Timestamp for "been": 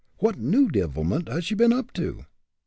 1.53-1.71